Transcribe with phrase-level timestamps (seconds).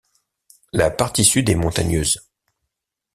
[0.73, 2.17] La partie sud est montagneuse.